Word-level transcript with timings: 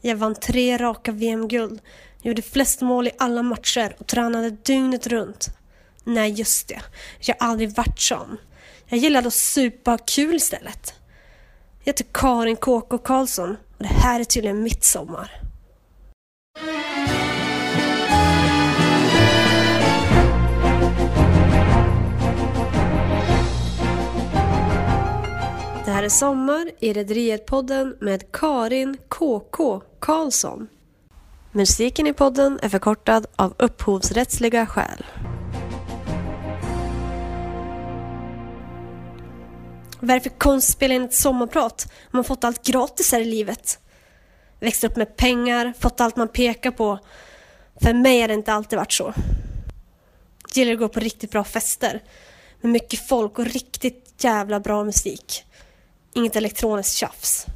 Jag 0.00 0.16
vann 0.16 0.34
tre 0.34 0.76
raka 0.76 1.12
VM-guld, 1.12 1.80
gjorde 2.22 2.42
flest 2.42 2.80
mål 2.80 3.06
i 3.06 3.10
alla 3.18 3.42
matcher 3.42 3.96
och 3.98 4.06
tränade 4.06 4.50
dygnet 4.50 5.06
runt. 5.06 5.48
Nej, 6.04 6.30
just 6.30 6.68
det. 6.68 6.80
Jag 7.20 7.36
har 7.38 7.48
aldrig 7.48 7.70
varit 7.76 8.00
sån. 8.00 8.36
Jag 8.86 8.98
gillade 8.98 9.28
att 9.28 9.34
supa 9.34 9.92
och 9.92 10.00
ha 10.00 10.06
kul 10.06 10.34
istället. 10.34 10.94
Jag 11.78 11.92
heter 11.92 12.06
Karin 12.12 12.56
KK 12.56 12.98
Karlsson 12.98 13.50
och 13.50 13.82
det 13.82 13.88
här 13.88 14.20
är 14.20 14.24
tydligen 14.24 14.62
mitt 14.62 14.84
sommar. 14.84 15.47
Det 25.88 25.92
här 25.92 26.02
är 26.02 26.08
Sommar 26.08 26.70
i 26.78 26.92
Rederiet-podden 26.92 27.96
med 28.00 28.32
Karin 28.32 28.96
KK 29.08 29.82
Karlsson. 29.98 30.68
Musiken 31.52 32.06
i 32.06 32.12
podden 32.12 32.58
är 32.62 32.68
förkortad 32.68 33.26
av 33.36 33.54
upphovsrättsliga 33.58 34.66
skäl. 34.66 35.04
Vad 40.00 40.10
är 40.10 40.14
det 40.14 40.20
för 40.20 40.38
konst 40.38 40.72
spela 40.72 40.94
in 40.94 41.02
ett 41.02 41.14
sommarprat? 41.14 41.92
Man 42.10 42.24
fått 42.24 42.44
allt 42.44 42.66
gratis 42.66 43.12
här 43.12 43.20
i 43.20 43.24
livet. 43.24 43.78
Växt 44.60 44.84
upp 44.84 44.96
med 44.96 45.16
pengar, 45.16 45.72
fått 45.78 46.00
allt 46.00 46.16
man 46.16 46.28
pekar 46.28 46.70
på. 46.70 46.98
För 47.80 47.94
mig 47.94 48.20
har 48.20 48.28
det 48.28 48.34
inte 48.34 48.52
alltid 48.52 48.78
varit 48.78 48.92
så. 48.92 49.14
Jag 50.48 50.56
gillar 50.56 50.72
att 50.72 50.78
gå 50.78 50.88
på 50.88 51.00
riktigt 51.00 51.30
bra 51.30 51.44
fester. 51.44 52.02
Med 52.60 52.72
mycket 52.72 53.08
folk 53.08 53.38
och 53.38 53.46
riktigt 53.46 54.24
jävla 54.24 54.60
bra 54.60 54.84
musik. 54.84 55.44
Inget 56.14 56.36
elektroniskt 56.36 56.96
tjafs. 56.96 57.46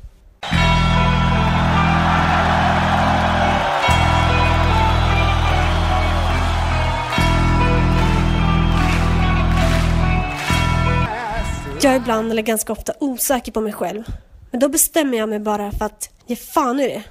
Jag 11.83 11.93
är 11.93 11.97
ibland, 11.97 12.31
eller 12.31 12.43
ganska 12.43 12.73
ofta, 12.73 12.93
osäker 13.01 13.53
på 13.53 13.61
mig 13.61 13.73
själv. 13.73 14.05
Men 14.51 14.61
då 14.61 14.69
bestämmer 14.69 15.19
jag 15.19 15.29
mig 15.29 15.39
bara 15.39 15.73
för 15.73 15.85
att 15.85 16.11
ge 16.27 16.37
fan 16.37 16.81
i 16.81 16.89
det. 16.89 17.03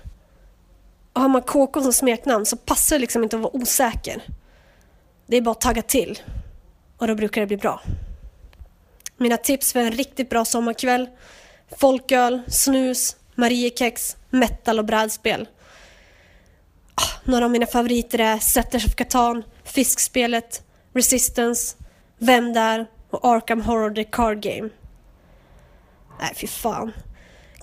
Och 1.14 1.22
har 1.22 1.30
man 1.30 1.42
KK 1.42 1.82
som 1.82 1.94
smeknamn 1.94 2.46
så 2.46 2.58
passar 2.58 2.96
det 2.96 3.00
liksom 3.00 3.24
inte 3.24 3.36
att 3.36 3.42
vara 3.42 3.56
osäker. 3.56 4.24
Det 5.28 5.38
är 5.38 5.42
bara 5.42 5.52
att 5.52 5.62
tagga 5.62 5.82
till. 5.82 6.20
Och 6.98 7.08
då 7.08 7.16
brukar 7.16 7.42
det 7.42 7.48
bli 7.48 7.58
bra. 7.58 7.82
Mina 9.22 9.38
tips 9.38 9.74
för 9.74 9.80
en 9.80 9.92
riktigt 9.92 10.30
bra 10.30 10.46
sommarkväll. 10.46 11.10
Folköl, 11.78 12.42
snus, 12.48 13.16
Mariekex, 13.36 14.18
metal 14.30 14.80
och 14.80 14.86
brädspel. 14.86 15.48
Ah, 16.96 17.20
några 17.24 17.46
av 17.46 17.52
mina 17.52 17.66
favoriter 17.66 18.20
är 18.20 18.38
Settlers 18.38 18.86
of 18.86 18.96
Catan, 18.96 19.44
Fiskspelet, 19.64 20.64
Resistance, 20.94 21.78
Vem 22.18 22.54
där 22.54 22.88
och 23.10 23.26
Arkham 23.26 23.62
Horror 23.62 23.96
The 23.96 24.04
Card 24.04 24.42
Game. 24.42 24.70
Nej, 26.20 26.34
fy 26.36 26.48
fan. 26.48 26.92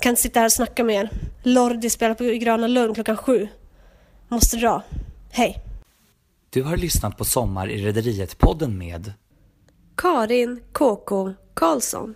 Kan 0.01 0.11
inte 0.11 0.23
sitta 0.23 0.41
här 0.41 0.47
och 0.47 0.53
snacka 0.53 0.84
med 0.84 0.97
er. 0.97 1.11
Lordi 1.42 1.91
spelar 1.91 2.14
på 2.14 2.25
Gröna 2.25 2.67
Lund 2.67 2.95
klockan 2.95 3.17
sju. 3.17 3.48
Måste 4.29 4.56
dra. 4.56 4.83
Hej. 5.31 5.59
Du 6.51 6.62
har 6.62 6.77
lyssnat 6.77 7.19
på 7.19 7.25
Sommar 7.25 7.70
i 7.70 7.83
Rederiet-podden 7.86 8.79
med 8.79 9.12
Karin 9.97 10.61
KK 10.73 11.34
Karlsson. 11.59 12.14